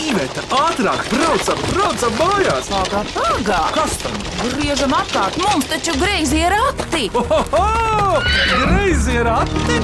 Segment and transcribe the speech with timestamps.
[0.00, 2.68] Iveta, ātrāk, braucam, braucam mājās!
[2.72, 3.58] Pagā, pagā!
[3.74, 4.14] Kas tam?
[4.40, 7.10] Griežam apkārt, mums taču greizi ir rati!
[7.20, 8.20] Ohoho!
[8.62, 9.76] Greizi ir ati!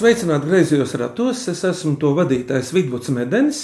[0.00, 3.62] Sveicināti griezos ratos, es esmu to vadītājs Vidvuds Medenis.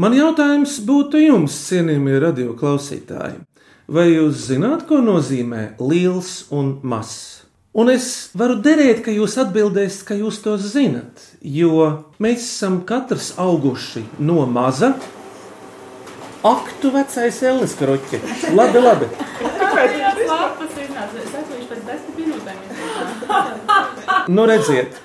[0.00, 3.42] Man jautājums būtu jums, cienījamie radio klausītāji.
[3.88, 7.47] Vai jūs zināt, ko nozīmē liels un mazs?
[7.78, 11.84] Un es varu derēt, ka jūs atbildēsiet, ka jūs to zinat, jo
[12.18, 14.96] mēs esam katrs auguši no maza.
[16.42, 18.18] Ak, tu vecais Ellis kroķi!
[18.58, 19.06] Labi, labi!
[24.26, 24.98] Nu, redziet,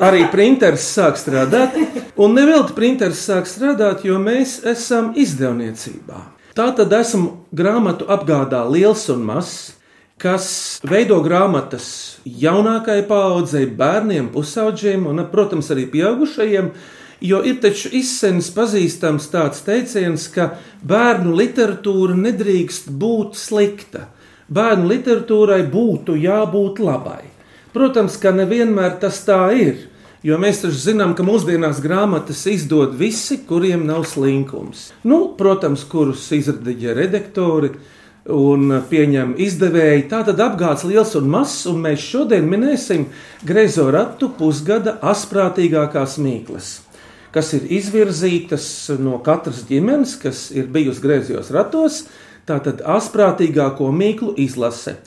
[0.00, 1.76] arī printeris sāk strādāt,
[2.16, 6.24] un nevelti printeris sāk strādāt, jo mēs esam izdevniecībā.
[6.56, 9.74] Tā tad esmu grāmatu apgādā liels un mazs,
[10.20, 16.70] kas veido grāmatas jaunākajai paaudzei, bērniem, pusaudžiem un, protams, arī pieaugušajiem.
[17.24, 24.08] Jo ir taču izsmeļs pazīstams tāds teiciens, ka bērnu literatūra nedrīkst būt slikta.
[24.52, 27.22] Bērnu literatūrai būtu jābūt labai.
[27.72, 29.88] Protams, ka nevienmēr tas tā ir.
[30.24, 34.90] Jo mēs taču zinām, ka mūsdienās grāmatas izdod visi, kuriem nav slinkums.
[35.04, 37.72] Nu, protams, kurus izradiģē redaktori
[38.30, 40.06] un pieņem izdevēji.
[40.08, 43.06] Tā tad apgāds liels un mazs, un mēs šodien minēsim
[43.44, 46.78] Grezo ratu pusgada asprātīgākās mīklas,
[47.34, 48.66] kas ir izvirzītas
[49.00, 52.04] no katras ģimenes, kas ir bijusi griezos ratos.
[52.44, 54.98] Tā tad asprātīgāko mīklu izlase.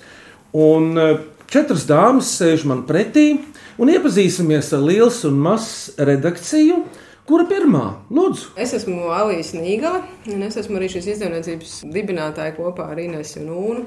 [0.58, 1.20] Un eh,
[1.54, 3.36] četras dāmas sēž man pretī,
[3.78, 6.82] un iepazīsimies ar liels un mazs redakciju.
[7.28, 7.82] Kura pirmā?
[8.08, 10.00] Lūdzu, Es esmu Alīs Nīgala,
[10.32, 13.82] un es esmu arī šīs izdevniecības dibinātāja kopā ar Inesu un Unu.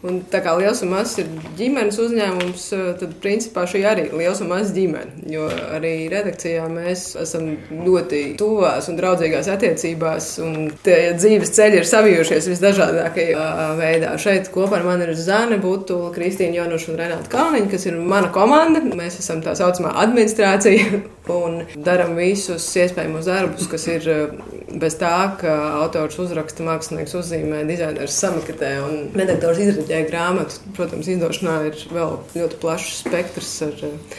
[0.00, 1.26] Un tā kā liels un mazs ir
[1.58, 2.62] ģimenes uzņēmums,
[3.02, 5.26] tad principā šī arī ir liels un mazs ģimene.
[5.28, 5.44] Jo
[5.76, 7.50] arī redakcijā mēs esam
[7.84, 14.14] ļoti tuvās un draudzīgās attiecībās, un tie dzīves ceļi ir savijušies visdažādākajā veidā.
[14.22, 18.32] Šeit kopā ar mani ir Zana, Būtu, Kristīna Jonuša un Renāta Kalniņa, kas ir mana
[18.32, 18.80] komanda.
[18.80, 21.02] Mēs esam tā saucamā administrācija
[21.40, 24.32] un darām visus iespējamos darbus, kas ir eh,
[24.80, 30.60] bez tā, ka autors uzraksta, mākslinieks uzzīmē, dizainers samaketē un redaktors izraģē grāmatu.
[30.76, 34.18] Protams, izdošanā ir vēl ļoti plašs spektrs ar eh,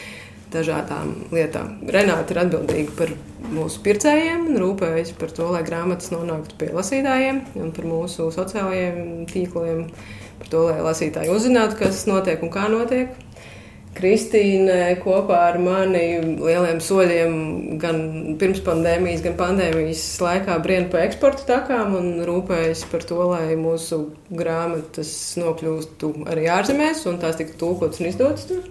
[0.52, 1.80] dažādām lietām.
[1.88, 3.14] Renāta ir atbildīga par
[3.52, 9.24] mūsu pircējiem un rūpējas par to, lai grāmatas nonāktu pie lasītājiem un par mūsu sociālajiem
[9.32, 9.86] tīkliem,
[10.42, 13.16] par to, lai lasītāji uzzinātu, kas notiek un kā notiek.
[13.92, 16.04] Kristīne kopā ar mani
[16.40, 17.34] lieliem soļiem,
[17.82, 17.98] gan
[18.40, 24.00] pirms pandēmijas, gan pandēmijas laikā brīvā pa eksporta takām un rūpējas par to, lai mūsu
[24.32, 28.64] grāmatas nokļūstu arī ārzemēs un tās tiktu tulkotas un izdotas tur.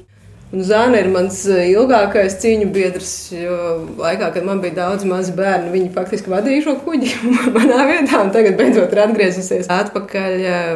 [0.51, 3.57] Un Zāne ir mans ilgākais cīņu biedrs, jo
[4.01, 7.11] laikā, kad man bija daudz mazi bērni, viņi faktiski vadīja šo kuģi
[7.55, 10.73] manā vietā, tagad beidzot ir atgriezusies atpakaļ eh,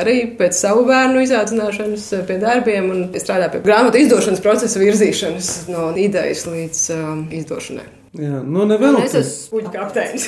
[0.00, 5.50] arī pēc savu bērnu izaudzināšanas eh, pie darbiem un strādā pie grāmatu izdošanas procesa virzīšanas
[5.74, 7.84] no idejas līdz um, izdošanai.
[8.16, 8.96] Jā, nu Un nevēl.
[9.04, 10.24] es esmu kuģa kapteinis.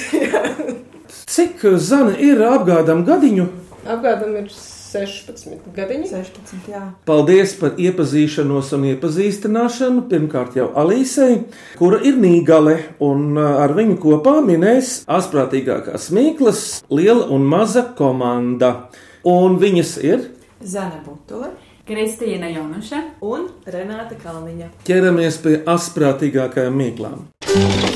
[1.32, 3.48] Cik zana ir apgādām gadiņu?
[3.88, 4.52] Apgādam ir
[4.90, 6.08] 16 gadiņi.
[6.10, 6.82] 16, jā.
[7.08, 10.04] Paldies par iepazīšanos un iepazīstināšanu.
[10.10, 11.44] Pirmkārt, jau Alīsei,
[11.78, 18.90] kura ir nīgale, un ā, ar viņu kopā minēs asprātīgākās mīklas, liela un maza komanda.
[19.26, 20.30] Un viņas ir
[20.60, 21.52] Zana Butule
[21.90, 23.00] Kristīna Jonuša.
[23.20, 24.68] un Renāta Kalniņa.
[24.86, 27.26] ķeramies pie asprātīgākajām mīklām.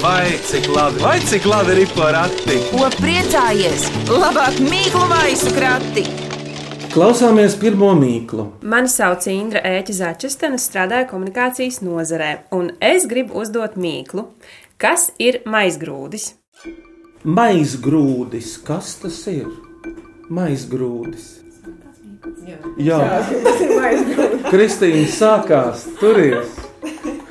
[0.02, 2.58] Vai cik labi, vai cik labi ir porati!
[2.72, 3.88] Ko priecājies?
[4.10, 6.23] Labāk mīklu maisu krati!
[6.94, 8.44] Klausāmies pirmo mīklu.
[8.70, 14.28] Mani sauc Indra Ēķa Začestena, strādāju komunikācijas nozarē, un es gribu uzdot mīklu.
[14.78, 16.28] Kas ir maizgrūdis?
[17.26, 19.48] Maizgrūdis, kas tas ir?
[20.30, 21.24] Maizgrūdis.
[22.78, 23.00] Jā,
[23.48, 24.38] Tas ir maizgrūdi.
[24.52, 26.54] Kristīna sākās, turies.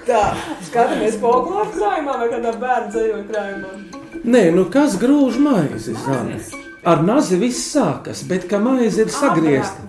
[0.03, 0.25] Tā,
[0.67, 3.73] skatāmies folkloru krājumā vai kādā bērnu dzīvoju krājumā.
[4.27, 5.95] Nē, nu kas grūž maizi?
[6.03, 6.41] Zana?
[6.83, 9.85] Ar nazi viss sākas, bet kā maize ir sagriezta.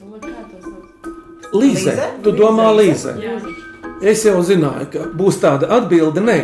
[1.55, 3.15] Līze, tu domā līze?
[4.03, 6.23] Es jau zināju, ka būs tāda atbilde.
[6.23, 6.39] Nē,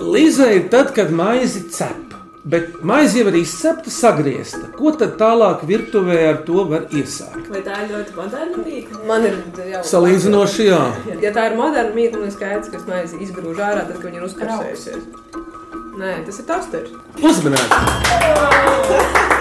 [0.00, 2.12] līze ir tad, kad maizi cep.
[2.44, 4.66] Bet maize jau ir izcepta, sagriezta.
[4.76, 7.48] Ko tad tālāk virtuvē ar to var iesākt?
[7.48, 9.00] Vai tā ir ļoti moderna mīkla?
[9.08, 9.38] Man ir
[9.72, 10.82] jau Salīdzinoši, jā.
[11.24, 14.28] Ja tā ir moderna mīkla, tad skaidrs, ka maize izgrūž ārā, tad, kad viņa ir
[14.28, 15.02] uzkarsējusies.
[15.96, 16.92] Nē, tas ir tosters.
[17.24, 17.72] Uzmanīgi!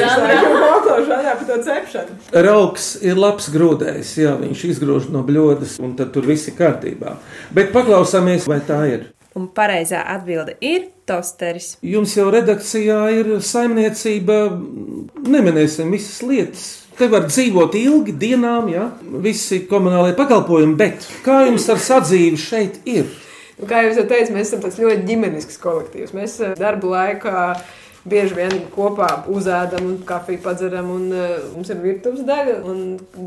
[0.00, 2.18] viņš laikam mokošu vaļā par to cepšanu.
[2.46, 7.16] Rauks ir labs grūdējs, jā, viņš izgrūž no bļodas, un tad tur viss ir kārtībā.
[7.56, 9.08] Bet paklausāmies, vai tā ir.
[9.38, 11.76] Un pareizā atbilde ir tosteris.
[11.86, 14.42] Jums jau redakcijā ir saimniecība,
[15.22, 16.68] neminēsim visas lietas.
[16.98, 18.90] Te var dzīvot ilgi, dienām, ja
[19.24, 23.06] visi komunālie pakalpojumi, bet kā jums ar sadzīvi šeit ir?
[23.60, 26.16] Nu, kā jau teicu, mēs esam ļoti ģimenisks kolektīvs.
[26.16, 27.40] Mēs eh, darba laikā
[28.08, 32.54] bieži vien kopā uzēdam un kafiju padzeram, un uh, mums ir virtuves daļa.
[32.64, 32.78] un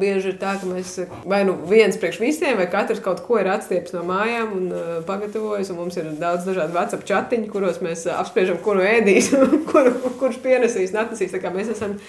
[0.01, 3.37] Bieži ir tā, ka mēs eh, vai nu viens priekš visiem, vai katrs kaut ko
[3.37, 5.69] ir atstieps no mājām un uh, pagatavojis.
[5.69, 9.29] Un mums ir daudz dažādu WhatsApp chatiņu, kuros mēs uh, apspriežam, kuru ēdīs,
[9.69, 11.99] kuru, kurš pienesīs, kā mēs esam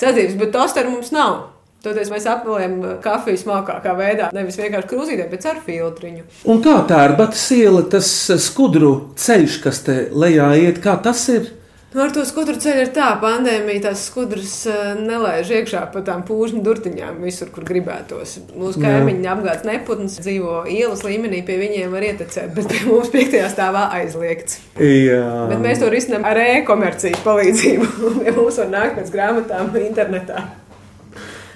[0.00, 1.57] sadzīves, bet tosteru mums nav.
[1.84, 6.24] Toties mēs apmelējam kafiju smalkākā veidā, nevis vienkārši krūzītē, bet ar filtriņu.
[6.50, 8.08] Un kā tā ir Batas iela, tas
[8.42, 11.52] skudru ceļš, kas te lejā iet, kā tas ir?
[11.94, 16.20] Nu, ar to skudru ceļu ir tā, pandēmija tās skudras eh, nelaiž iekšā pa tām
[16.28, 18.34] pūžņu durtiņām visur, kur gribētos.
[18.52, 23.48] Mūsu kaimiņi apgādes neputns dzīvo ielas līmenī, pie viņiem var ietecēt, bet pie mums piektajā
[23.54, 24.60] stāvā aizliegts.
[24.76, 27.92] Jā, Bet mēs to risinām ar e-komercijas palīdzību.
[28.28, 30.44] Ja mums var nākt pēc grāmatām internetā.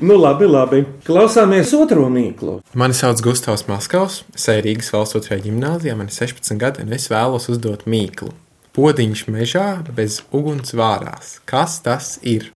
[0.03, 0.83] Nu labi, labi.
[1.07, 2.59] Klausāmies otro mīklu.
[2.79, 6.95] Mani sauc Gustavs Maskavs, es eju Rīgas valsts otrajā gimnājā, man ir 16 gadi, un
[6.97, 8.33] es vēlos uzdot mīklu.
[8.73, 11.37] Podiņš mežā bez uguns vārās.
[11.49, 12.51] Kas tas ir?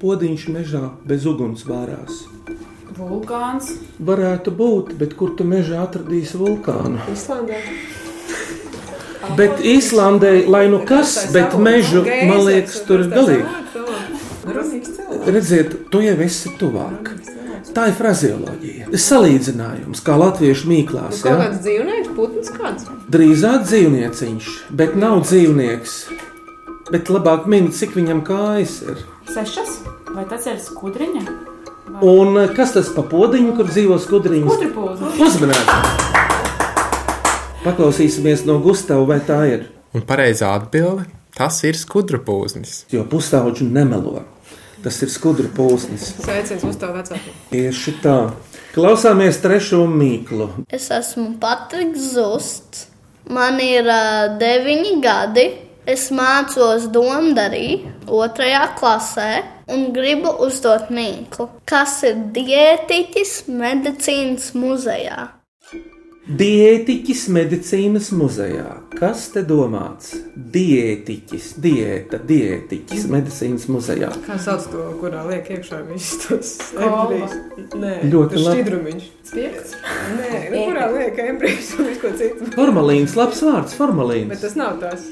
[0.00, 2.24] Podiņš mežā bez uguns vārās.
[3.00, 3.70] Vulkāns.
[4.00, 7.00] Varētu būt, bet kur tu mežā atradīsi vulkānu?
[7.12, 7.62] Islandē.
[9.36, 13.79] Bet Īslandē, lai nu kas, bet mežu, man liekas, tur ir galīgi.
[15.30, 17.10] Redziet, tu jau esi tuvāk.
[17.74, 18.88] Tā ir frazeoloģija.
[18.98, 21.20] Salīdzinājums, kā latviešu mīklās.
[21.22, 21.36] Kaut Ja?
[21.44, 22.86] kāds dzīvnieks, putns kāds.
[23.12, 24.48] Drīzāk dzīvnieciņš,
[24.80, 25.94] bet nav dzīvnieks.
[26.90, 29.04] Bet labāk minēt, cik viņam kājas ir.
[29.30, 29.76] Sešas?
[30.10, 31.22] Vai tas ir skudriņa?
[32.02, 34.66] Un eh, kas tas pa podiņu, kur dzīvo skudriņš?
[35.20, 35.78] Uzmanīgi!
[37.64, 39.66] Paklausīsimies no Gustavas, vai tā ir.
[39.94, 41.04] Un pareizā atbilde-
[41.38, 42.84] tas ir skudru pūznis.
[42.90, 44.22] Jo pusauģi nemelo.
[44.84, 46.14] Tas ir skudru pūsnis.
[46.24, 47.34] Sveiciens uz tavu vecāku.
[47.50, 48.18] Tieši tā.
[48.74, 50.46] Klausāmies trešo mīklu.
[50.72, 52.86] Es esmu Patriks Zusts.
[53.30, 55.48] Man ir uh, deviņi gadi.
[55.90, 59.30] Es mācos Domdarī, otrajā klasē,
[59.72, 61.48] un gribu uzdot mīklu.
[61.66, 65.39] Kas ir diētiķis medicīnas muzejā?
[66.30, 68.68] Diētiķis medicīnas muzejā.
[68.94, 70.12] Kas te domāts?
[70.54, 74.12] Diētiķis, diēta, diētiķis medicīnas muzejā.
[74.28, 77.34] Kā sauc to, kurā liek iekšā visus tos embrijus?
[77.74, 78.60] Nē, Ļoti labi.
[78.60, 79.08] šķidrumiņš.
[79.30, 79.74] Spiegts.
[80.20, 82.50] Nē, nu, kurā liek embrijus un visu ko citu.
[82.54, 84.40] Formalīns, labs vārds, Bet formalīns.
[84.44, 85.08] tas nav tas.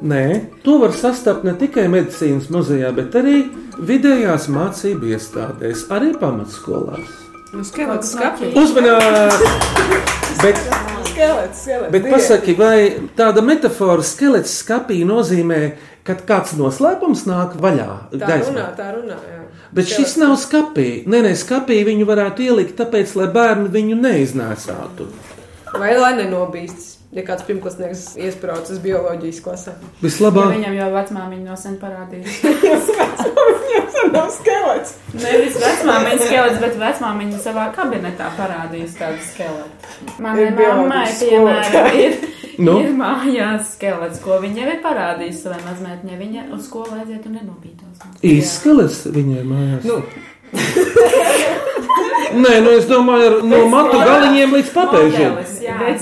[0.00, 0.24] Nē,
[0.64, 3.42] to var sastapt ne tikai medicīnas muzejā, bet arī
[3.76, 7.18] vidējās mācību iestādēs, arī pamatskolās.
[7.52, 8.48] Nu, skelets skapī.
[8.56, 9.48] Uzmanīgi!
[10.42, 10.56] Bet,
[11.12, 11.90] Skelets, skelets.
[11.92, 12.76] bet pasaki, vai
[13.18, 15.58] tāda metāfora skelets skapī nozīmē,
[16.08, 18.54] ka kāds noslēpums nāk vaļā Tā gaismā?
[18.54, 19.42] runā, tā runā, jā.
[19.76, 21.04] Bet šis nav skapī.
[21.06, 25.06] Nē, nē, skapī viņu varētu ielikt, tāpēc, lai bērni viņu neiznēsātu.
[25.76, 29.74] Vai lai nenobīstas, ja kāds pirmklasnieks iesprādzis bioloģijas klasē?
[29.78, 32.26] Ja Vislabāk, viņam jau vecmāmiņa no sen parādīja.
[32.72, 34.94] Tas nav skelets.
[35.14, 39.92] Nevis vecmāmiņa skelets, bet vecmāmiņa savā kabinetā parādījis tādu skeletu.
[40.22, 42.16] Manai Ir mammai, piemēram, ir,
[42.66, 42.76] Nu?
[42.82, 46.18] ir mājās skelets, ko viņa jau ir parādījis savai mazmētņai.
[46.20, 48.06] Viņa uz skolu aiziet un nenobītos.
[48.20, 49.88] īsts skelets viņai mājās.
[49.88, 50.02] Nu.
[52.32, 55.32] Nē, nu es domāju, ar, no matu galiņiem līdz papēžiem.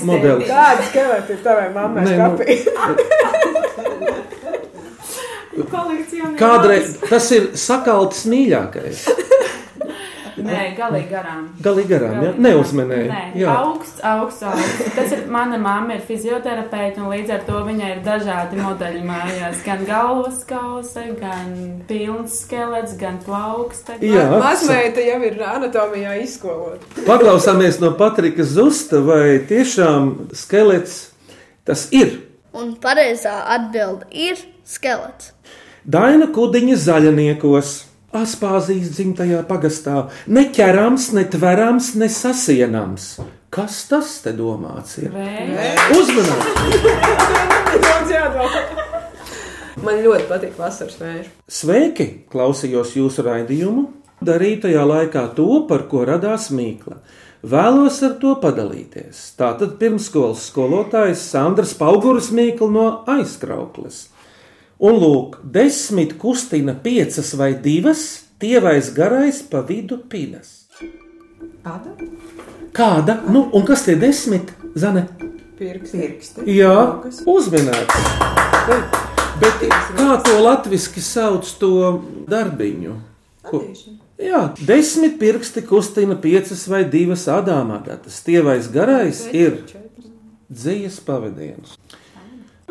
[0.07, 0.47] Modelis.
[0.49, 2.37] Kāda skeleta ir tavai mammai Nē, nu-.
[6.41, 9.03] Kādreiz tas ir sakaltis mīļākais.
[10.45, 11.43] Nē, galīgi garām.
[11.63, 12.31] Galīgi garām, ja?
[12.45, 13.07] neuzmanēji.
[13.09, 13.55] Nē, Jā.
[13.61, 14.95] augsts, augsts, augsts.
[14.95, 19.61] Tas ir mana mamma, ir fizioterapeite, un līdz ar to viņai ir dažādi modeļi mājās.
[19.65, 21.53] Gan galvas kausa, gan
[21.89, 23.99] pilns skelets, gan plauksta.
[24.01, 24.27] Jā.
[24.41, 26.85] Mazmeita jau ir anatomijā izskolota.
[27.07, 31.11] Paklausāmies no Patrika Zusta, vai tiešām skelets
[31.67, 32.17] tas ir.
[32.57, 35.31] Un pareizā atbilde ir skelets.
[35.87, 37.90] Daina Kudiņa zaļniekos.
[38.11, 43.05] Aspāzijas dzimtajā pagastā neķerams, ne tverams, ne sasienams.
[43.51, 45.15] Kas tas te domāts ir?
[45.95, 46.91] Uzmanīgi!
[49.85, 51.25] Man ļoti patīk vasaras vēju.
[51.47, 52.07] Sveiki!
[52.31, 53.87] Klausījos jūsu raidījumu.
[54.21, 56.99] darīju tajā laikā to, par ko radās mīkla.
[57.41, 59.23] Vēlos ar to padalīties.
[59.39, 64.10] Tātad pirmsskolas skolotājs Sandrs Pauguris Mīkla no aizkraukles.
[64.81, 70.63] Un lūk, desmit kustina piecas vai divas, tievais garais pa vidu pinas.
[71.61, 71.91] Kāda?
[72.73, 73.19] Kāda?
[73.29, 74.49] Nu, un kas tie desmit?
[74.73, 75.03] Zane?
[75.59, 76.47] Pirksti.
[76.49, 76.73] Jā,
[77.29, 78.09] uzminēts.
[79.43, 79.61] Bet
[79.99, 81.71] kā to latviešu sauc to
[82.33, 82.97] darbiņu?
[83.45, 83.61] Ko?
[84.17, 88.17] Jā, desmit pirksti kustina piecas vai divas adāmādatas.
[88.25, 89.61] Tievais garais ir
[90.49, 91.77] dzīves pavadiens.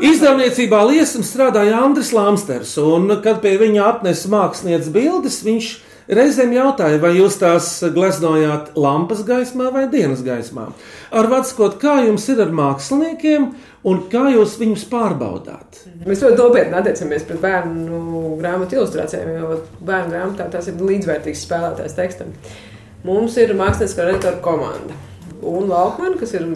[0.01, 5.67] Izdevniecībā liesam strādāja Andris Lamsters, un kad pie viņa apnesa mākslinieces bildes, viņš
[6.17, 10.71] reizēm jautāja, vai jūs tās gleznojāt lampas gaismā vai dienas gaismā.
[11.13, 13.51] Ar vecākot, kā jums ir ar māksliniekiem,
[13.91, 15.83] un kā jūs viņus pārbaudāt?
[16.09, 21.99] Mēs ļoti nopietni attiecamies pret bērnu grāmatu ilustrācijām, jo bērnu grāmatā tas ir līdzvērtīgs spēlētājs
[21.99, 22.33] tekstam.
[23.05, 24.97] Mums ir mākslinieciskā redaktora komanda.
[25.45, 26.49] Un Laukmana, kas ir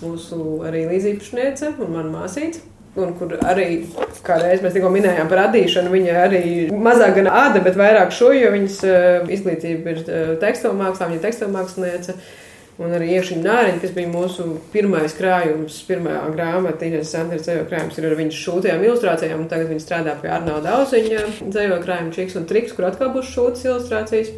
[0.00, 2.64] mūsu arī līdzīpašniece un mana māsīca.
[2.96, 3.82] Un kur arī,
[4.24, 8.30] kā reiz mēs tikko minējām par radīšanu, viņa arī mazāk gan āda, bet vairāk šo,
[8.32, 12.16] jo viņas uh, izglītība ir uh, tekstilu mākslā, viņa māksliniece.
[12.76, 17.96] Un arī Iekšķiņa Nāriņa, kas bija mūsu pirmais krājums, pirmā grāmata, Inês Sanders dzējo krājums,
[17.96, 22.36] ir ar viņas šūtajām ilustrācijām, un tagad viņa strādā pie Arnauda Auziņa dzējo krājuma Čiks
[22.36, 24.34] un Triks, kur atkal būs šūtas ilustrācijas.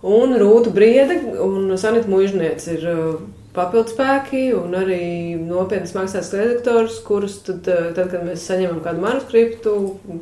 [0.00, 3.20] Un Rūta Briede un Sanita Mužniece ir uh,
[3.56, 5.02] papildspēki un arī
[5.40, 9.74] nopietnas mākslas redaktors, kurus tad, uh, tad, kad mēs saņemam kādu manuskriptu,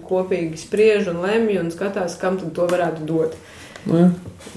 [0.08, 3.38] kopīgi spriež un lemj un skatās, kam tad to varētu dot.
[3.88, 4.10] Ne?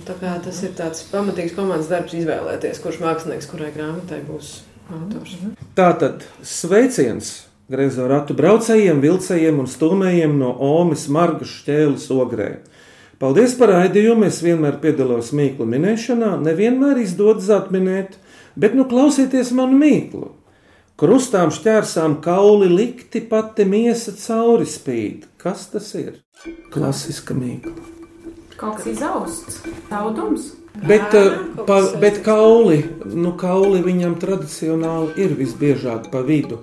[0.08, 4.58] Tā kā tas ir tāds pamatīgs komandas darbs izvēlēties, kurš mākslinieks kurai grāmatai būs
[4.92, 5.38] autors.
[5.78, 7.32] Tātad sveiciens
[7.72, 12.50] griezo ratu braucējiem, vilcējiem un stūmējiem no Omas Margas šķēles ogrē.
[13.22, 14.26] Paldies par raidījumu!
[14.28, 18.18] Es vienmēr piedalos mīklu minēšanā, nevienmēr izdodas atminēt,
[18.56, 20.32] bet nu klausieties manu mīklu.
[21.02, 25.26] Krustām šķērsām kauli likti, pati miesa cauri spīd.
[25.42, 26.20] Kas tas ir?
[26.74, 27.74] Klasiska mīkla.
[28.58, 30.52] Kaut kas izausts, taudums.
[30.88, 31.32] Bet, eh,
[31.66, 36.62] pa, bet kauli, nu, kauli viņam tradicionāli ir visbiežāk pa vidu.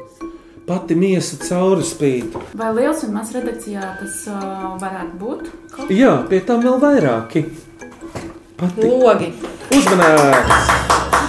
[0.69, 2.35] Pati miesa cauri spīd.
[2.61, 5.47] Vai liels un mazs redakcijā tas uh, varētu būt?
[5.73, 5.91] Kaut?
[5.91, 7.47] Jā, pie tam vēl vairāki.
[8.59, 9.33] Pati Logi!
[9.73, 11.27] uzmanēts!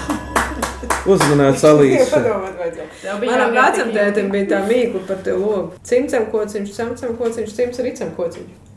[3.02, 5.72] Tev bija Manam vecam tētim bija tā mīkla par te logu.
[5.88, 8.68] Cimcam kociņš, samcam kociņš, cimts ricam kociņš.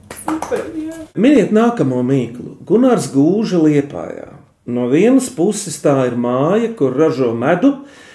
[1.18, 2.56] Miniet nākamo mīklu.
[2.68, 4.30] Gunārs gūža liepājā.
[4.66, 7.72] No vienas puses tā ir māja, kur ražo medu,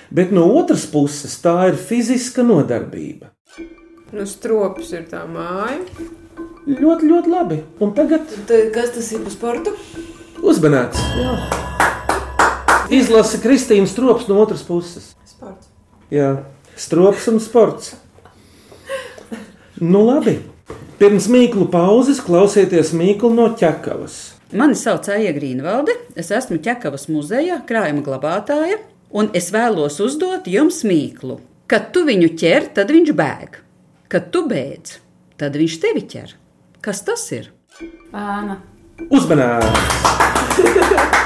[0.09, 3.33] bet no otras puses tā ir fiziska nodarbība.
[4.15, 5.81] Nu, strops ir tā māja.
[6.67, 7.61] Ļoti, ļoti labi.
[7.83, 9.75] Un tagad Tad, kas tas ir par sportu?
[10.43, 11.76] uzmanēts.
[12.87, 15.09] Izlasa Kristīnas strops no otras puses.
[15.27, 15.67] Sports.
[16.13, 16.37] Jā,
[16.79, 17.97] strops un sports.
[19.83, 20.37] Nu, labi.
[20.97, 24.15] Pirms mīklu pauzes klausieties mīklu no ķekavas.
[24.57, 28.79] Mani sauc Aija Grīnvalde, es esmu ķekavas muzeja krājuma glabātāja,
[29.11, 31.41] un es vēlos uzdot jums mīklu.
[31.67, 33.59] Kad tu viņu ķer, tad viņš bēg.
[34.07, 35.01] Kad tu beidz,
[35.35, 36.33] tad viņš tevi ķer.
[36.79, 37.51] Kas tas ir?
[38.15, 38.61] Ēna.
[39.11, 41.13] Uzmanīts!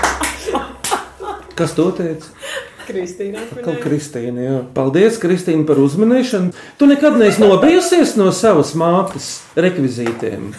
[1.61, 2.31] Kas to teica?
[2.87, 3.43] Kristīna.
[3.61, 4.57] Kaut Kristīna, jā.
[4.73, 6.55] Paldies, Kristīna, par uzmanīšanu.
[6.79, 10.49] Tu nekad neesi nobijusies no savas mātes rekvizītiem.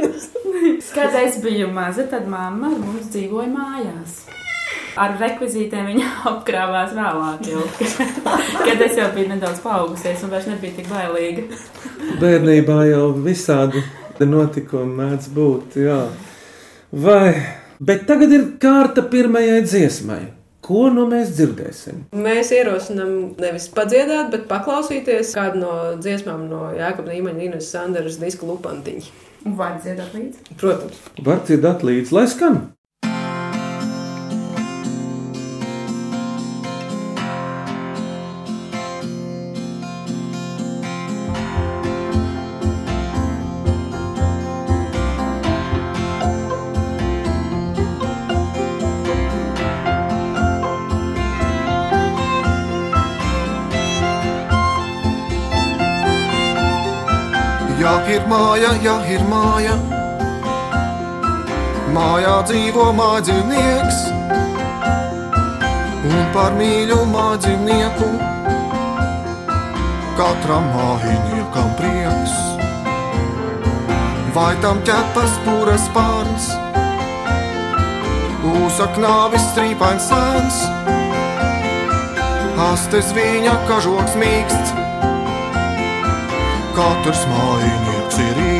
[0.94, 4.16] Kad es biju maza, tad mamma ar mums dzīvoja mājās.
[5.00, 7.68] Ar rekvizītiem viņa apkrāvās vēlāk, jau,
[8.66, 11.46] kad es jau biju nedaudz paaugusies un vairs nebija tik bailīga.
[12.20, 13.84] Bērnībā jau visādi
[14.20, 15.78] notikumi mēdz būt.
[15.84, 16.02] Jā.
[16.90, 20.20] Vai, bet tagad ir kārta pirmajai dziesmai.
[20.70, 22.02] Ko nu mēs dzirdēsim?
[22.14, 28.46] Mēs ierosinām nevis padziedāt, bet paklausīties kādu no dziesmām no Jākapa Nīmaņa, Ines Sanderas diska
[28.46, 29.08] lupantiņa.
[29.48, 30.58] Un var dziedāt līdzi?
[30.60, 31.00] Protams.
[31.24, 32.60] Var dzirdēt līdzi, lai skan.
[58.80, 59.74] Māja, ir māja.
[61.92, 63.98] Mājā dzīvo mājdzīvnieks,
[66.08, 68.08] un par mīļu mājdzīvnieku
[70.16, 72.38] katram mājiniekam prieks.
[74.32, 76.48] Vai tam ķepas pūras pārns,
[78.96, 80.62] knāvis strīpains sēns.
[82.70, 84.72] Astes viņa kažoks mīksts,
[86.78, 88.59] katrs mājinieks ir īsts.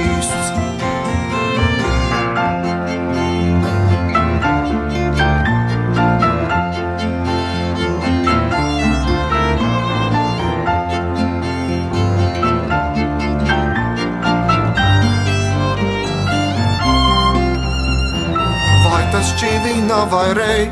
[19.21, 20.63] Vai tas čīvina vai rei?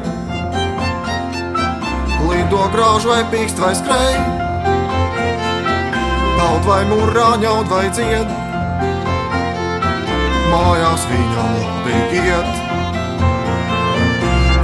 [2.31, 4.15] Lido grauž vai pīkst vai skrej?
[6.39, 8.33] Peld vai mūrā ņaud vai dzied?
[10.49, 12.49] Mājās viņam labi iet.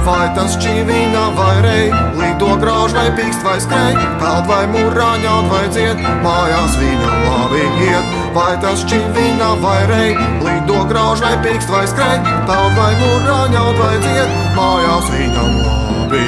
[0.09, 1.85] Vai tas čīvina vai rei?
[2.17, 4.01] Lido grauž vai pīkst vai skrej?
[4.17, 6.01] Peld vai mūrā ņaud vai dzied?
[6.25, 8.17] Mājās viņam labi iet.
[8.33, 10.17] Vai tas čīvina vai rei?
[10.41, 12.19] Lido grauž vai pīkst vai skrej?
[12.49, 14.35] Peld vai mūrā ņaud vai dzied?
[14.57, 16.25] Mājās viņam labi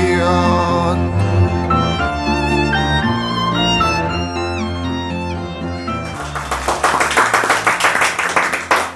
[0.00, 1.08] iet.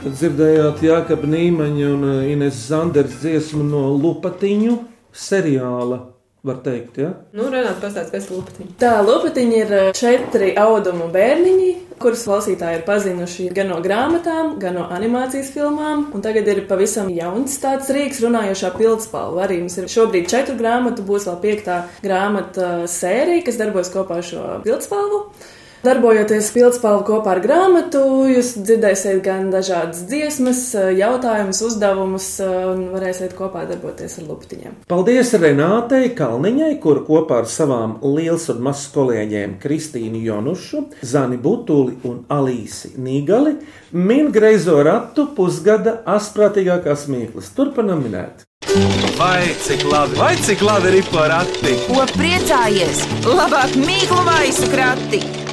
[0.04, 4.76] Dzirdējāt Jākapa Nīmaņa un eh, Ines Zanders dziesmu no Lupatiņu
[5.10, 5.98] seriāla,
[6.44, 7.10] var teikt, ja?
[7.32, 8.74] Nu, Renāts, pastāst, kas ir lupatiņa.
[8.80, 11.70] Tā lupatiņa ir uh, četri audumu bērniņi,
[12.02, 16.08] kurus klausītāji ir pazinuši gan no grāmatām, gan no animācijas filmām.
[16.12, 19.46] Un tagad ir pavisam jauns tāds rīks, runājošā pildspalva.
[19.46, 24.28] Arī mums ir šobrīd četru grāmatu, būs vēl piektā grāmata sērija, kas darbojas kopā ar
[24.28, 25.24] šo pildspalvu.
[25.84, 28.00] Darbojoties pildspalvu kopā ar grāmatu,
[28.30, 30.62] jūs dzirdēsiet gan dažādas dziesmas,
[30.96, 34.78] jautājumus, uzdevumus un varēsiet kopā darboties ar luptiņiem.
[34.88, 41.98] Paldies Renātei Kalniņai, kur kopā ar savām liels un mazs kolēģiem Kristīnu Jonušu, Zani Butuli
[42.08, 43.58] un Alīsi Nīgali
[43.92, 47.52] min greizo ratu pusgada asprātīgākās mīklas.
[47.52, 48.48] Turpinam minēt.
[49.20, 51.76] Vai cik labi, vai cik labi ir porati?
[51.84, 53.04] Ko priecājies?
[53.28, 55.43] Labāk mīklu maisu krati!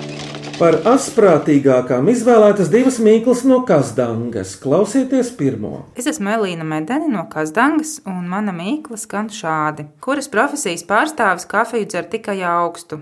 [0.62, 4.51] Par asprātīgākām izvēlētas divas mīklas no Kazdangas.
[4.62, 5.88] Klausieties pirmo.
[5.98, 9.88] Es esmu Elīna Medeni no Kazdangas, un mana mīkla skan šādi.
[10.06, 13.01] Kuras profesijas pārstāvis kafiju dzer tikai augstu?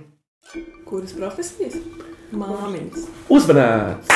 [0.88, 1.75] Kuras profesijas?
[2.31, 3.12] Māmiņas.
[3.27, 4.07] Uzmanīts!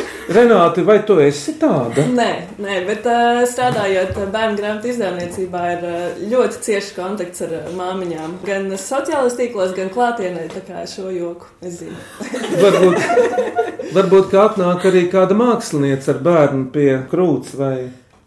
[0.32, 2.04] Renāti, vai tu esi tāda?
[2.08, 2.28] Nē,
[2.62, 8.38] nē bet uh, strādājot bērnu grāmatu izdevniecībā, ir uh, ļoti cieši kontakts ar uh, māmiņām.
[8.46, 10.46] Gan sociālajos tīklos, gan klātienē.
[10.54, 11.98] Tā kā šo joku es zinu.
[12.64, 13.04] varbūt,
[13.98, 17.74] varbūt kā atnāk arī kāda mākslinieca ar bērnu pie krūts vai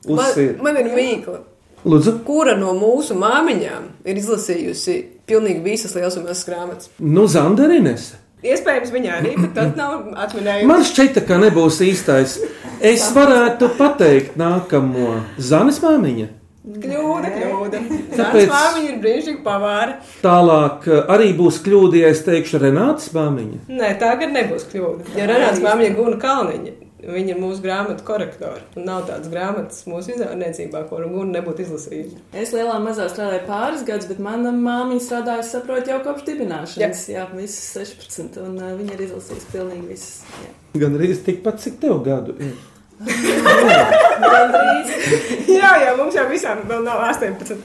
[0.07, 0.59] Man, uzsīra.
[0.63, 1.41] man ir mīkla.
[1.87, 4.95] Lūdzu, Kura no mūsu māmiņām ir izlasījusi
[5.29, 6.89] pilnīgi visas lielas un mazas grāmatas?
[6.99, 8.11] nu Zandarines.
[8.45, 10.67] Iespējams, viņa arī, bet tas nav atminējums.
[10.69, 12.35] Man šķita, ka nebūs īstais.
[12.85, 16.27] Es varētu pateikt nākamo Zanes māmiņa.
[16.67, 17.79] Kļūda, kļūda.
[18.19, 19.93] Tāpēc- māmiņa ir brīnišķīga pavāra.
[20.21, 23.61] Tālāk eh, arī būs kļūda, ja es teikšu Renātas māmiņa.
[23.71, 25.15] Nē, tā gan nebūs kļūda.
[25.17, 28.61] Ja Renāts māmiņa ir Guna Kalniņa, viņa ir mūsu grāmatu korektora.
[28.77, 32.21] Un nav tādas grāmatas mūsu izdevniecībā, ko Guna nebūtu izlasījusi.
[32.37, 37.03] Es lielā mazā strādāju pāris gadus, bet mana māmiņa strādāja, saprotu, jau kopš dibināšanas.
[37.11, 38.41] Jā, jā visas 16.
[38.41, 40.23] Un uh, viņa ir izlasījusi pilnīgi visas.
[40.41, 40.51] Jā.
[40.81, 42.57] Gan arī tikpat, cik tev gadu ir.
[45.47, 47.61] Jā, jā, mums jau visām vēl nav 18.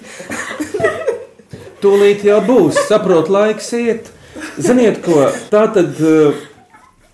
[1.83, 4.13] Tūlīt jau būs, saprot, laiks iet.
[4.61, 5.99] Ziniet, ko tā tad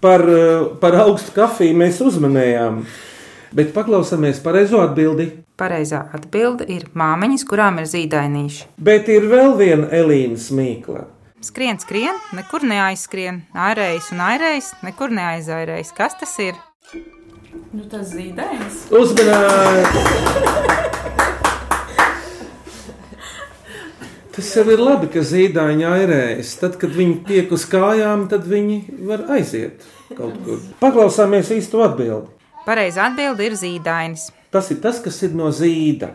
[0.01, 2.83] par, eh, par augstu kafiju mēs uzmanējām.
[3.53, 5.31] Bet paklausāmies pareizo atbildi.
[5.59, 8.65] Pareizā atbilde ir māmiņas, kurām ir zīdainīši.
[8.79, 11.05] Bet ir vēl viena Elīnas mīkla.
[11.41, 15.95] Skrien, skrien, nekur neaizskrien, airējis un airējis, nekur neaizairējis.
[15.97, 16.55] Kas tas ir?
[17.73, 18.89] Nu, tas zīdainis.
[18.91, 20.05] Uzmanīgi!
[24.39, 26.53] Tas jau ir labi, ka zīdaiņi airējas.
[26.61, 28.77] Tad, kad viņi tiek uz kājām, tad viņi
[29.09, 29.83] var aiziet
[30.15, 30.61] kaut kur.
[30.79, 32.31] Paklausāmies īsto atbildi.
[32.63, 34.29] Pareizā atbilde ir zīdainis.
[34.55, 36.13] Tas ir tas, kas ir no zīda.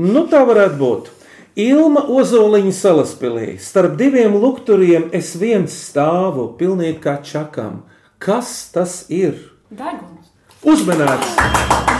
[0.00, 1.10] Nu, tā varētu būt.
[1.60, 3.50] Ilma Ozoliņa salaspēlī.
[3.60, 7.82] Starp diviem lukturiem es viens stāvu, pilnīgi kā čakam.
[8.16, 9.36] Kas tas ir?
[9.68, 10.32] Deguns.
[10.64, 11.95] Uzmanīts!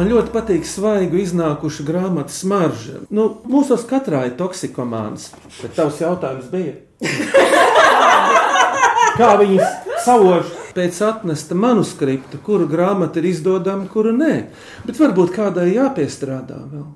[0.00, 3.02] Man ļoti patīk svaigu iznākuša grāmatu smarža.
[3.12, 5.26] Nu, mūsos katrā ir toksikomāns,
[5.58, 6.78] bet tavs jautājums bija.
[9.20, 14.48] Kā viņas sauž pēc atnesta manuskripta, kuru grāmata ir izdodama, kuru nē.
[14.86, 16.88] Bet varbūt kādai jāpiestrādā vēl.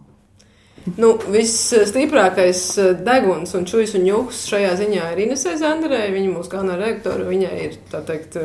[0.96, 2.64] Nu, Visstiprākais
[3.04, 6.06] deguns un čūjas un jūks šajā ziņā ir Inesē Zandarē.
[6.16, 7.28] Viņa mūsu galvenā redaktora.
[7.28, 8.40] Viņai ir tā teikt.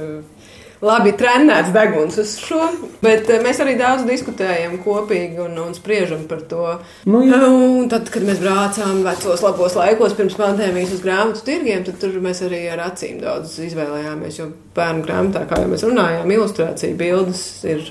[0.86, 2.62] Labi trenēts deguns uz šo.
[3.04, 6.68] Bet eh, mēs arī daudz diskutējam kopīgi un, un spriežam par to.
[7.10, 12.00] Nu, un tad, kad mēs braucām vecos labos laikos pirms pandēmijas uz grāmatu tirgiem, tad
[12.02, 14.39] tur mēs arī ar acīm daudz izvēlējāmies.
[14.42, 17.86] Jo bērnu grāmatā, kā jau mēs runājām, ilustrācija bildes ir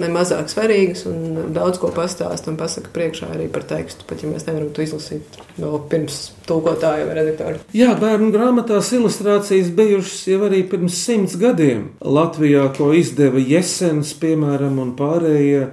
[0.00, 4.46] nemazāk svarīgas un daudz ko pastāsta un pasaka priekšā arī par tekstu, pat ja mēs
[4.48, 7.62] nevaram to izlasīt vēl pirms tulkotāja vai redaktora.
[7.76, 11.90] Jā, bērnu grāmatās ilustrācijas bijušas jau arī pirms simts gadiem.
[12.00, 15.66] Latvijā, ko izdeva Jesens, piemēram, un pārējie,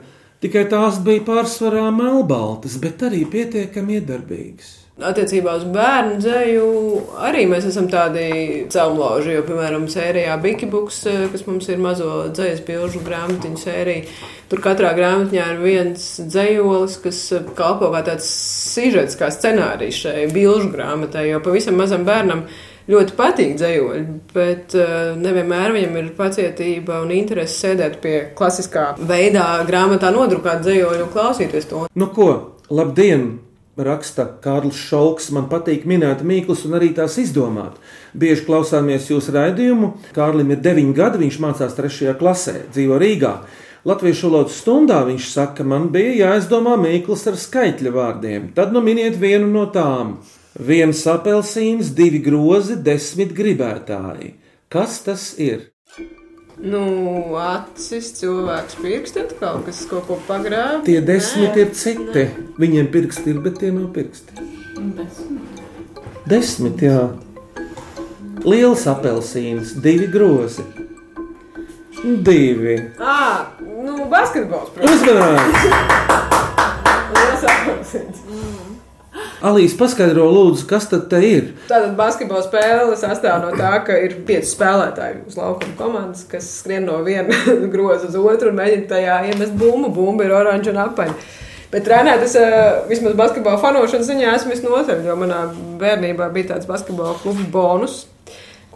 [0.43, 4.75] tikai tās bija pārsvarā melnbaltas, bet arī pietiekami iedarbīgas.
[4.97, 6.69] Attiecībā uz bērnu dzēju
[7.21, 13.03] arī mēs esam tādi caumlauži, jo, piemēram, sērijā Bikibuks, kas mums ir mazo dzējas bilžu
[13.05, 14.07] grāmatiņu sērija,
[14.49, 17.21] tur katrā grāmatņā ir viens dzējolis, kas
[17.59, 18.25] kalpo kā tāds
[18.73, 22.47] sižets, kā scenārijs šai bilžu grāmatai, jo pavisam mazam bērnam
[22.89, 29.49] ļoti patīk dzējoļi, bet uh, nevienmēr viņam ir pacietība un interese sēdēt pie klasiskā veidā
[29.69, 31.89] grāmatā nodrukāt dzējoļu un klausīties to.
[31.93, 32.31] Nu ko,
[32.73, 33.46] labdien!
[33.77, 35.29] Raksta Kārlis Šalks.
[35.35, 37.77] Man patīk minēt mīklus un arī tās izdomāt.
[38.17, 39.93] Bieži klausāmies jūsu raidījumu.
[40.15, 42.15] Kārlim ir 9 gadi, viņš mācās 3.
[42.19, 43.33] klasē, dzīvo Rīgā.
[43.87, 48.51] Latviešu valodas stundā viņš saka, man bija jāizdomā mīklas ar skaitļa vārdiem.
[48.57, 50.17] Tad nu miniet vienu no tām.
[50.57, 54.33] Viens apelsīns, divi grozi, desmit gribētāji.
[54.73, 55.69] Kas tas ir?
[56.57, 60.81] Nu, acis, cilvēks, pirksti atkal, kas kaut ko pagrāb.
[60.87, 61.65] Tie desmit Nē.
[61.67, 62.23] ir citi.
[62.57, 64.41] Viņiem pirksti ir, bet tie nav pirksti.
[66.27, 67.03] Desmit, jā.
[68.47, 70.65] Liels apelsīns, divi grozi.
[72.25, 72.77] Divi.
[73.01, 74.97] Ah, nu, basketbols, protams.
[74.97, 75.71] Uzmanīgi!
[77.13, 78.25] Liels apelsīns.
[79.45, 81.51] Alīs, paskaidro, lūdzu, kas tad ir?
[81.69, 86.87] Tātad basketbola spēle sastāv no tā, ka ir pieci spēlētāji uz laukuma komandas, kas skrien
[86.89, 87.37] no viena
[87.73, 89.93] groza uz otru un mēģina tajā iemest bumbu.
[89.93, 91.15] Bumba ir oranža un apaļa.
[91.69, 92.33] Bet trenēt, es
[92.89, 95.43] vismaz basketbola fanošanas ziņā esmu visnotaļ, jo manā
[95.81, 98.05] bērnībā bija tāds basketbola kluba bonus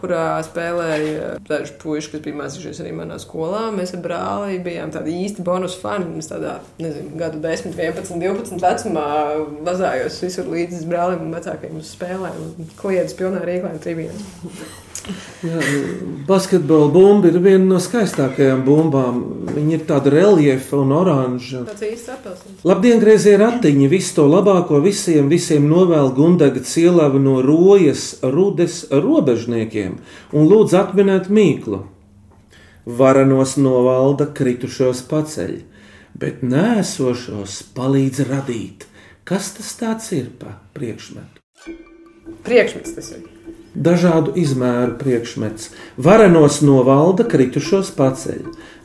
[0.02, 3.64] kurā spēlēja daži puiši, kas bija mācījušies arī manā skolā.
[3.76, 6.10] Mēs ar brāli bijām tādi īsti bonus fani.
[6.18, 9.08] Mēs tādā, nezinu, gadu 10, 11, 12 vecumā
[9.68, 14.91] vazājos visur līdzi brālim un vecākajiem uz spēlēm un kliedz pilnā rīklā un tribīnā.
[15.42, 15.58] Jā,
[16.28, 19.22] basketbola bumba ir viena no skaistākajām bumbām.
[19.50, 21.64] Viņa ir tāda reljefa un oranža.
[22.68, 23.88] Labdien, grazēji ratiņi!
[23.90, 29.98] Visu to labāko visiem, visiem novēl Gundaga cielava no rojas, rudes robežniekiem
[30.38, 31.82] un lūdzu atminēt mīklu.
[32.86, 35.58] Varanos novalda kritušos paceļ,
[36.22, 38.88] bet nēsošos palīdz radīt.
[39.26, 41.42] Kas tas tāds ir pa priekšmetu?
[42.46, 43.41] Priekšmets tas ir.
[43.72, 48.42] Dažādu izmēru priekšmets, varenos novalda, kritušos paceļ,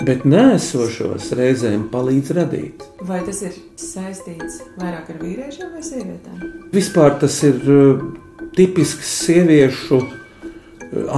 [0.06, 2.84] bet nēsošos reizēm palīdz radīt.
[3.08, 6.46] Vai tas ir saistīts vairāk ar vīriešiem vai sievietēm?
[6.70, 8.06] Vispār tas ir uh,
[8.54, 10.08] tipisks sieviešu uh,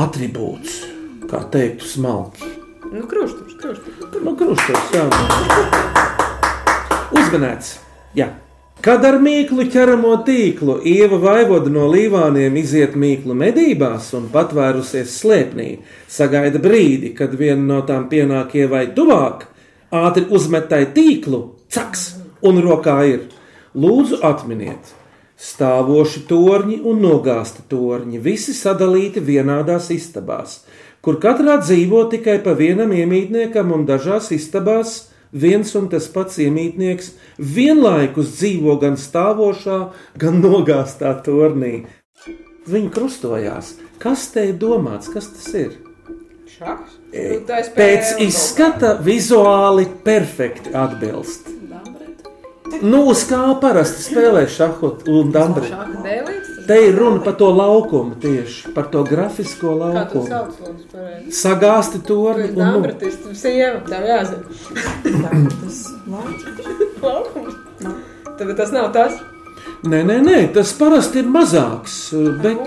[0.00, 0.80] attribūts,
[1.28, 2.48] kā teiktu, smalki.
[2.88, 4.20] Nu, krušturis, krušturis.
[4.24, 5.04] Nu, krušturis, jā.
[7.12, 7.76] Uzmanēts,
[8.16, 8.32] jā.
[8.78, 15.66] Kad ar mīklu ķeramo tīklu Ieva vaivoda no līvāniem iziet mīklu medībās un patvērusies slēpnī,
[16.06, 19.48] sagaida brīdi, kad viena no tām pienāk ievai tuvāk,
[19.90, 21.42] ātri uzmetai tīklu,
[21.74, 22.04] caks,
[22.46, 23.26] un rokā ir.
[23.74, 24.94] Lūdzu, atminiet!
[25.38, 30.60] Stāvoši torņi un nogāzti torņi, visi sadalīti vienādās istabās,
[31.02, 35.00] kur katrā dzīvo tikai pa vienam iemītniekam un dažās istabās
[35.32, 39.80] viens un tas pats iemītnieks vienlaikus dzīvo gan stāvošā,
[40.20, 41.86] gan nogāztā tornī.
[42.68, 43.76] Viņi krustojās.
[43.98, 45.08] Kas te ir domāts?
[45.12, 45.78] Kas tas ir?
[46.58, 46.98] Šachs.
[47.12, 47.38] E,
[47.76, 51.48] pēc izskata vizuāli perfekti atbilst.
[52.82, 55.72] Nu, uz kā parasti spēlē šahu un dambri.
[56.68, 59.96] Te ir runa par to laukumu tieši, par to grafisko laukumu.
[59.96, 61.32] Kā tu sauc, lūdzu, pareizi?
[61.38, 62.58] Sagāsti torni un...
[62.58, 64.44] Dambratis, tu sieva, tev jāzina.
[65.62, 65.78] Tas
[67.00, 67.56] laukums.
[68.36, 69.16] Tad tas nav tas.
[69.88, 71.96] Nē, nē, nē, tas parasti ir mazāks,
[72.44, 72.60] bet...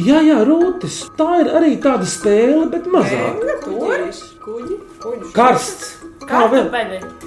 [0.00, 1.04] Jā, jā, rūtis.
[1.18, 3.44] Tā ir arī tāda spēle, bet mazāk.
[3.68, 5.30] Tornis, kuģi, kuģi.
[5.36, 5.92] Karsts.
[6.24, 6.72] Kā vēl?
[6.72, 7.23] Kartupeļi.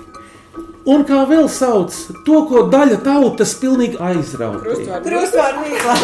[0.88, 1.92] Un kā vēl sauc
[2.24, 4.72] to, ko daļa tautas pilnīgi aizrauga.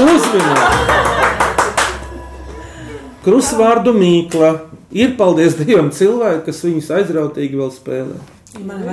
[0.04, 0.74] Uzmanīgi!
[3.24, 4.50] Krustvārdu mīkla.
[4.94, 8.18] Ir paldies Dievam cilvēki, kas viņus aizrautīgi vēl spēlē.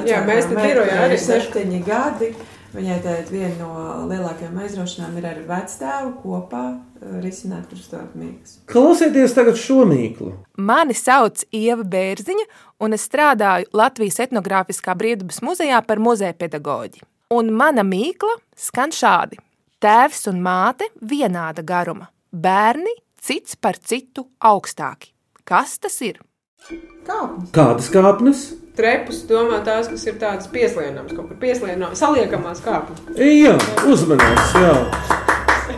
[0.08, 2.30] Jā, mēs vecākā birojā arī septiņi gadi.
[2.70, 6.64] Viņai tāda viena no lielākajām aizraušanām ir ar vectēvu kopā
[7.00, 8.58] risināt krustāvu mīklas.
[8.70, 10.32] Klausieties tagad šo mīklu.
[10.60, 12.46] Mani sauc Ieva Bērziņa,
[12.84, 17.04] un es strādāju Latvijas etnogrāfiskā brīvdabas muzejā par muzeja pedagoģi.
[17.34, 19.38] Un mana mīkla skan šādi.
[19.80, 25.14] Tēvs un māte vienāda garuma, bērni cits par citu augstāki.
[25.44, 26.20] Kas tas ir?
[27.06, 27.48] Kāpnes.
[27.54, 28.42] Kādas kāpnes?
[28.76, 33.02] Trepus domā tās, kas ir tādas pieslienamas, kaut kur pieslienamas, saliekamās kāpnes.
[33.16, 33.56] Jā,
[33.88, 35.29] uzmanīgs, jā.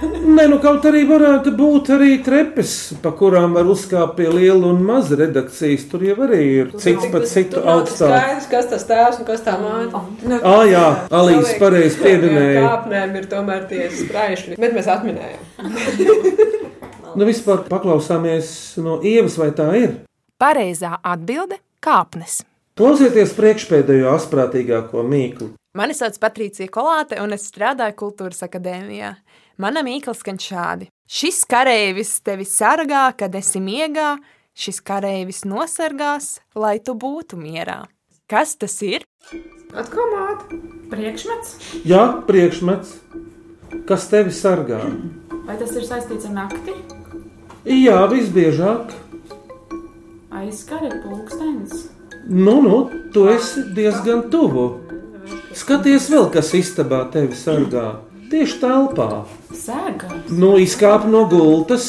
[0.03, 4.81] Nē, nu kaut arī varētu būt arī trepes, pa kurām var uzkāpt pie liela un
[4.87, 5.85] maza redakcijas.
[5.91, 8.15] Tur jau arī ir cits par citu augstāk.
[8.15, 10.03] Skaidrs, kas tas tēvs un kas tā māte.
[10.27, 10.87] Nu, Ā, jā,
[11.21, 12.65] Alīze pareizi pieminēja.
[12.67, 15.43] Kāpnēm ir tomēr tie spraišļi, bet mēs atminējam.
[17.13, 18.47] Nu, vispār paklausāmies
[18.81, 19.91] no ievas, vai tā ir.
[20.41, 22.39] Pareizā atbilde- kāpnes.
[22.73, 25.51] Klausieties priekšpēdējo asprātīgāko mīklu.
[25.77, 29.13] Mani sauc Patricija Kolāte, un es strādāju Kultūras akadēmijā.
[29.61, 30.89] Mana mīkla skan šādi.
[31.13, 34.17] Šis kareivis tevi sargā, kad esi miegā,
[34.57, 37.83] šis kareivis nosargās, lai tu būtu mierā.
[38.31, 39.05] Kas tas ir?
[39.77, 40.57] Atkal māte.
[40.93, 41.57] Priekšmets?
[41.89, 42.95] Jā, priekšmets.
[43.89, 44.81] Kas tevi sargā?
[45.47, 46.77] Vai tas ir saistīts ar nakti?
[47.69, 48.93] Jā, visbiežāk.
[50.33, 51.91] Aizskara pulkstenis.
[52.29, 52.79] Nu, nu,
[53.13, 54.67] tu esi diezgan tuvu.
[55.57, 57.87] Skaties, vēl kas istabā tevi sargā.
[58.33, 59.07] Tieši telpā.
[59.53, 60.09] Sēga.
[60.33, 61.85] Nu, izkāp no gultas.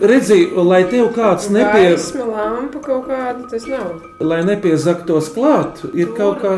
[0.00, 3.90] Redzi, lai tev kāds nepie, Gaisma, lampa kaut kāda, tas nav.
[4.24, 6.54] lai nepiezaktos klāt, ir kaut kā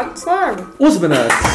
[0.00, 0.64] Atslēga.
[0.80, 1.52] uzmanēts.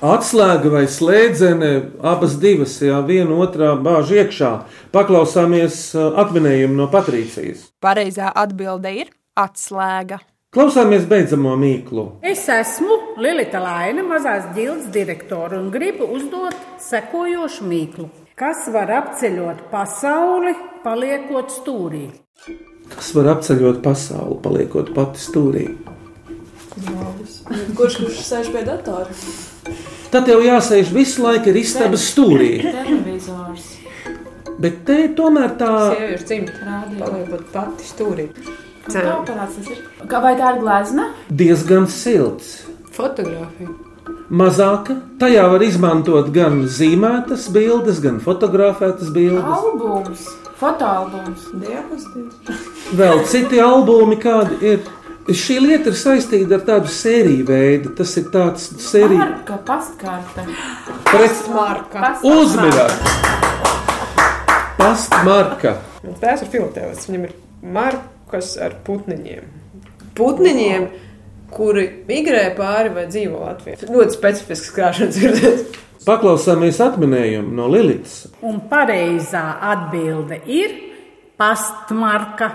[0.00, 1.70] Atslēga vai slēdzene,
[2.12, 4.52] abas divas, jā, viena otrā bāž iekšā.
[4.94, 7.68] Paklausāmies uh, atminējumu no Patrīcijas.
[7.84, 10.20] Pareizā atbilde ir atslēga.
[10.50, 12.04] Klausāmies beidzamo mīklu.
[12.26, 18.08] Es esmu Lilita Laina, mazās ģildes direktore, un gribu uzdot sekojošu mīklu.
[18.34, 22.00] Kas var apceļot pasauli, paliekot stūrī?
[22.90, 25.62] Kas var apceļot pasauli, paliekot pati stūrī?
[27.78, 29.14] Kurš kurš sēž pie datora?
[30.10, 32.56] Tad tev jāsēž visu laiku ir istabas stūrī.
[32.66, 33.68] Televizors.
[34.58, 36.80] Bet te tomēr tā Sieviešu dzimta.
[36.98, 38.26] Paliekot pati stūrī.
[40.10, 41.08] Kā vai tā ir glezna?
[41.30, 42.60] diezgan silts.
[42.96, 43.70] Fotogrāfija.
[44.30, 49.42] Mazāka, tajā var izmantot gan zīmētas bildes, gan fotografētas bildes.
[49.44, 50.24] Albums.
[50.60, 51.46] Fotoalbums.
[51.62, 52.62] Diapozitīvs.
[53.00, 54.80] Vēl citi albumi, kādi ir.
[55.30, 57.92] Šī lieta ir saistīta ar tādu sēriju veidu.
[57.94, 60.46] Tas ir tāds sēriju Marka, pastkarte.
[61.10, 62.14] Pastmarka.
[62.26, 63.18] uzmanīgs.
[64.80, 65.76] Pastmarka.
[66.22, 67.06] Tās ir filatēlis.
[67.10, 67.34] Viņam ir
[68.30, 69.46] markas ar putniņiem.
[70.14, 70.84] Putniņiem,
[71.50, 73.88] kuri migrē pāri vai dzīvo Latvijā.
[73.90, 75.78] Ļoti specifisks krāšanas dzirdēt.
[76.06, 78.28] Paklausāmies atminējumu no Lilitas.
[78.42, 80.70] Un pareizā atbilde ir
[81.36, 82.52] pastmarka.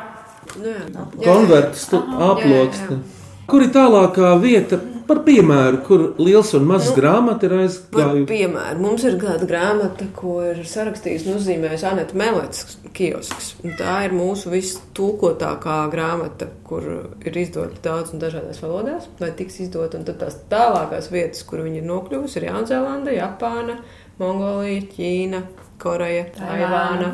[1.19, 3.01] Konverts aploksta.
[3.45, 8.25] Kur ir tālākā vieta par piemēru, kur liels un mazs nu, grāmata ir Par aizgājusi?
[8.31, 13.51] piemēru, mums ir kāda grāmata, ko ir sarakstījis un uzzīmējis Anita Melets kiosks.
[13.61, 16.87] Un tā ir mūsu vistulkotākā grāmata, kur
[17.21, 19.99] ir izdota daudz un dažādās valodās, vai tiks izdota.
[19.99, 23.77] Un tad tās tālākās vietas, kur viņi ir nokļuvusi, ir Jaunzēlanda, Japāna,
[24.17, 25.45] Mongolija, Ķīna,
[25.81, 27.13] Koreja, Taivāna.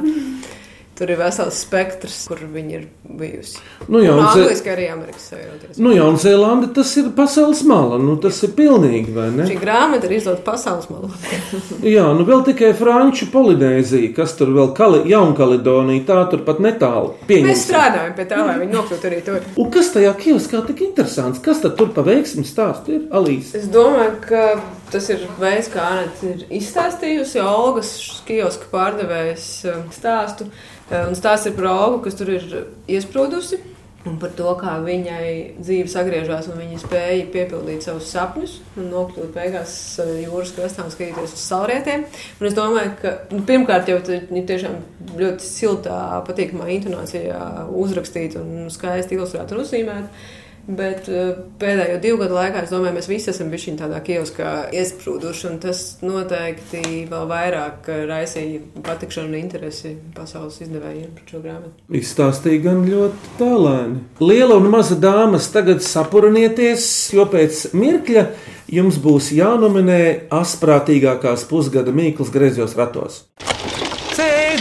[1.01, 2.83] Tur ir vesels spektrs, kur viņi ir
[3.17, 3.55] bijusi.
[3.87, 5.79] Nu, Un Jaunzē- Angliski arī Amerikas Savienoties.
[5.81, 7.97] Nu, Jaunzēlanda tas ir pasaules mala.
[7.97, 9.47] Nu, tas ir pilnīgi, vai ne?
[9.49, 11.09] Šī grāmata ir izdota pasaules malā.
[11.95, 17.15] Jā, nu vēl tikai Franču Polinēzija, kas tur vēl Kali, Jaunkaledonija, tā tur pat netālu.
[17.23, 17.63] Mēs Pieņemsim.
[17.65, 19.39] strādājam pie tā, lai viņi nokļūtu arī tur.
[19.57, 21.41] Un kas tajā kioskā tik interesants?
[21.41, 23.01] Kas tad tur pa veiksmu stāstu ir?
[23.09, 23.55] Alīs.
[23.57, 24.45] Es domāju, ka
[24.91, 27.91] tas ir veids, kā Anita ir izstāstījusi Olgas
[28.27, 30.49] kioska pārdevējas eh, stāstu.
[30.91, 32.47] Eh, Un stāsts ir par Olgu, kas tur ir
[32.91, 33.61] iesprūdusi.
[34.09, 39.35] Un par to, kā viņai dzīve sagriežās, un viņa spēja piepildīt savus sapņus un nokļūt
[39.35, 42.07] beigās eh, jūras krastā un skatīties uz saulrietiem.
[42.41, 44.79] Un es domāju, ka nu, pirmkārt jau ir tiešām
[45.21, 50.25] ļoti siltā, patīkamā intonācijā uzrakstīta un skaisti ilustrēta un uzzīmēta.
[50.67, 55.45] Bet eh, pēdējo divu gadu laikā, es domāju, mēs visi esam bijuši tādā kioskā iesprūduši,
[55.49, 61.73] un tas noteikti vēl vairāk eh, raisīja patikšanu un interesi pasaules izdevējiem par šo grāmatu.
[62.01, 64.03] Izstāstīja gan ļoti tālēni.
[64.21, 66.85] Liela un maza dāmas tagad sapurinieties,
[67.17, 68.27] jo pēc mirkļa
[68.71, 70.03] jums būs jānominē
[70.41, 73.23] asprātīgākās pusgada mīklas griezos ratos.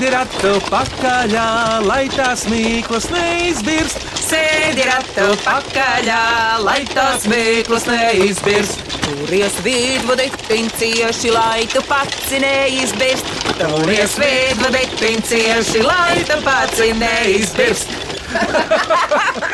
[0.00, 1.48] Sēdi ratu pakaļā,
[1.84, 4.06] lai tās mīklas neizbirst.
[4.16, 6.22] Sēdi ratu pakaļā,
[6.64, 8.80] lai tās mīklas neizbirst.
[9.04, 13.28] Turies vidvadi, pincieši, lai tu pats neizbirst.
[13.60, 17.92] Turies vidvadi, pincieši, lai tu pats neizbirst.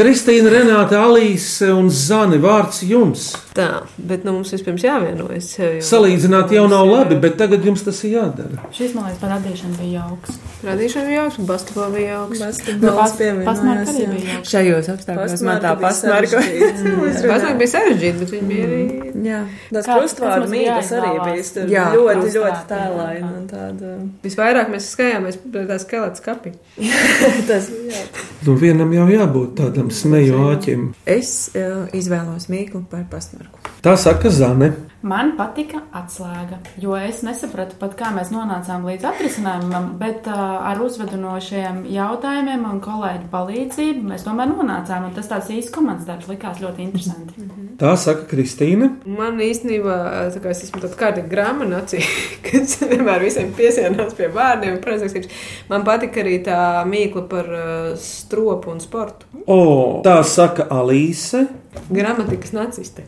[0.00, 3.34] Kristīna, Renāte, Alīse un Zani, vārds jums.
[3.52, 5.50] Tā, bet nu, mums vispirms jāvienojas.
[5.58, 5.70] Jo...
[5.84, 8.62] Salīdzināt jau nav labi, bet tagad jums tas ir jādara.
[8.72, 10.38] Šis, man liekas, par radīšanu bija jauks.
[10.64, 12.44] Radīšana bija jauks, un basketbols bija jauks.
[12.46, 14.12] Basketbols pievienojās, Pasmarka arī jā.
[14.14, 14.54] bija jauks.
[14.54, 17.28] Šajos apstākļos man tā Pasmarka pasmarka.
[17.28, 18.80] Pasmarka bija sarežģīta, bet viņi bija arī.
[19.26, 19.40] Jā,
[19.74, 21.66] tas krustvārdu mīklas arī bija.
[21.70, 22.62] Jā, ļoti, ļoti jā.
[22.70, 23.94] tēlaini un tāda.
[24.24, 26.54] Visvairāk mēs skājāmies pie tā skeleta skapi.
[27.50, 28.04] Tas bija.
[28.46, 30.86] Nu, vienam jau jābūt tādam smeju āķim.
[31.08, 33.60] Es uh, izvēlos mīklu par pasmarku.
[33.84, 34.72] Tā saka Zane.
[35.00, 40.82] Man patika atslēga, jo es nesapratu pat, kā mēs nonācām līdz atrisinājumam, bet uh, ar
[40.84, 45.08] uzvedinošiem jautājumiem un kolēģu palīdzību mēs tomēr nonācām.
[45.08, 47.48] un Tas tāds īsts komandas darbs likās ļoti interesanti.
[47.80, 48.90] Tā saka Kristīna.
[49.08, 49.94] Man īstenībā,
[50.42, 52.04] kā es esmu tāda kārtīga grāmanacija,
[52.46, 55.30] kas vienmēr visiem piesienās pie vārdiem, un precīzības,
[55.70, 57.64] man patika arī tā mīkla par uh,
[57.96, 59.30] stropu un sportu.
[59.46, 59.60] O,
[60.04, 61.46] tā saka Alīse.
[61.88, 63.06] Gramatikas naciste.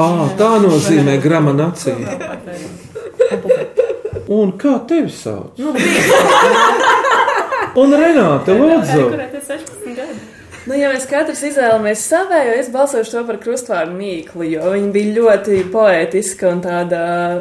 [0.00, 0.08] À,
[0.40, 2.16] tā nozīmē gramanacija.
[4.32, 5.58] Un kā tevi sauc?
[5.60, 5.72] Nu,
[7.82, 9.08] Un Renāte, lūdzu.
[9.12, 10.31] Kurēt ir 16 gadi?
[10.62, 15.14] Nu, ja mēs katrs izvēlamies savējo, es balsošu to par krustvārdu mīklu, jo viņa bija
[15.16, 17.00] ļoti poētiska un tāda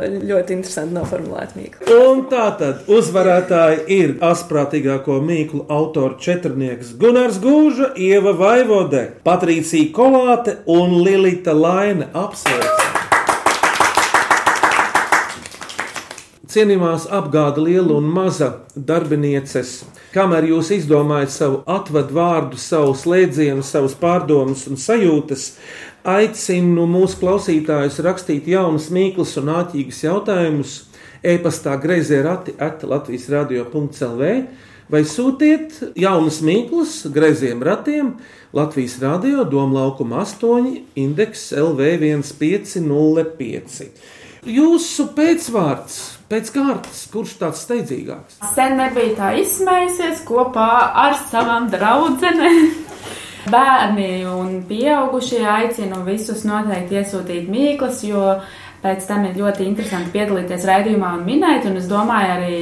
[0.09, 1.99] ļoti interesanti noformulēta mīkla.
[2.09, 10.57] Un tā tad uzvarētāji ir asprātīgāko mīklu autora četrnieks Gunārs Gūža, Ieva Vaivode, Patricija Kolāte
[10.65, 12.09] un Lilita Laine.
[12.17, 12.80] Apsveicam!
[16.51, 23.95] Cienījumās apgāda liela un maza darbinieces, kamēr jūs izdomājat savu atvadu vārdu, savu slēdzienu, savus
[23.95, 25.45] pārdomus un sajūtas,
[26.03, 30.75] aicinu mūsu klausītājus rakstīt jaunus, mīklus un āķīgus jautājumus
[31.23, 34.35] e-pastā grazē rati at Latvijas radio.clv
[34.91, 38.17] vai sūtiet jaunus mīklus graziem ratiem
[38.51, 43.85] Latvijas radio Doma laukuma 8 indeks LV 1505.
[44.51, 46.01] Jūsu pēcvārds,
[46.31, 48.39] pēc kārtas, kurš tāds steidzīgāks?
[48.55, 50.69] Sen nebija tā izsmējusies kopā
[51.03, 52.71] ar savām draudzenēm.
[53.53, 58.35] Bērni un pieaugušie aicinu visus noteikti iesūtīt mīklas, jo
[58.83, 61.65] pēc tam ir ļoti interesanti piedalīties raidījumā un minēt.
[61.69, 62.59] Un es domāju, arī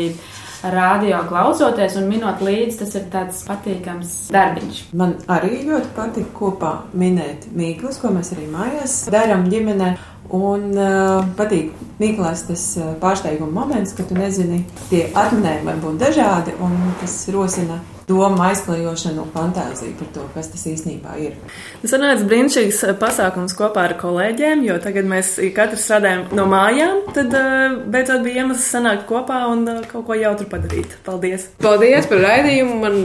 [0.64, 4.82] radio klausoties un minot līdzi, tas ir tāds patīkams darbiņš.
[5.00, 9.94] Man arī ļoti patīk kopā minēt mīklas, ko mēs arī mājās darām ģimenē.
[10.30, 16.04] Un uh, patīk Niklaus tas uh, pārsteiguma moments, ka tu nezini, tie atminējumi var būt
[16.04, 17.80] dažādi, un tas rosina
[18.10, 21.36] domu aizklijošanu un fantāziju par to, kas tas īstenībā ir.
[21.82, 27.04] Tas tāds brīnišķīgs eh, pasākums kopā ar kolēģiem, jo tagad mēs katrs strādājam no mājām.
[27.18, 30.98] Tad uh, beidzot bija iemesls sanākt kopā un uh, kaut ko jautru padarīt.
[31.06, 31.52] Paldies!
[31.62, 32.80] Paldies par raidījumu!
[32.82, 32.98] Man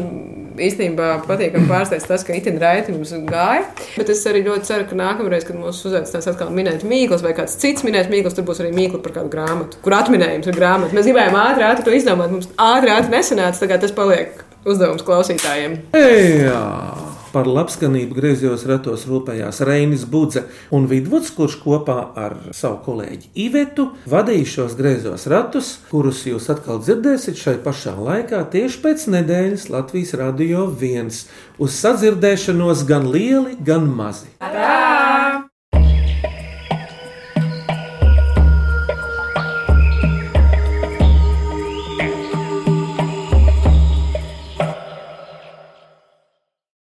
[0.61, 3.65] īstenībā patīkami pārsteidz tas, ka itin raiti mums gāja.
[3.97, 7.59] Bet es arī ļoti ceru, ka nākamreiz, kad mūs uzaicinās atkal minēt mīklas vai kāds
[7.61, 10.97] cits minēs mīklas, tur būs arī mīkla par kādu grāmatu, kur atminējums ir grāmata.
[10.97, 15.79] Mēs gribējām ātri, ātri to izdomāt, mums ātri, ātri nesanāca, tagad tas paliek uzdevums klausītājiem.
[15.95, 16.63] Jā,
[17.35, 20.45] par labskanību griezos ratos rūpējās Reinis Budze
[20.75, 26.83] un Vidvuds, kurš kopā ar savu kolēģi Ivetu vadīja šos griezos ratus, kurus jūs atkal
[26.85, 31.11] dzirdēsiet šai pašā laikā tieši pēc nedēļas Latvijas Radio 1.
[31.59, 34.31] Uz sadzirdēšanos gan lieli, gan mazi.
[34.39, 35.51] Tā!